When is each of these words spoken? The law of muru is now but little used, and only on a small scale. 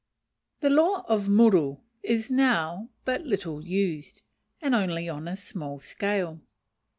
The 0.61 0.71
law 0.71 1.05
of 1.07 1.29
muru 1.29 1.77
is 2.01 2.31
now 2.31 2.89
but 3.05 3.21
little 3.23 3.63
used, 3.63 4.23
and 4.59 4.73
only 4.73 5.07
on 5.07 5.27
a 5.27 5.35
small 5.35 5.79
scale. 5.79 6.41